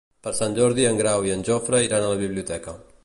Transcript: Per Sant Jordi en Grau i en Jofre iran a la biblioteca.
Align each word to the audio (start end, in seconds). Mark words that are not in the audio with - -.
Per 0.27 0.31
Sant 0.37 0.55
Jordi 0.59 0.87
en 0.91 0.97
Grau 1.01 1.27
i 1.29 1.35
en 1.35 1.45
Jofre 1.51 1.83
iran 1.89 2.07
a 2.07 2.11
la 2.15 2.21
biblioteca. 2.23 2.75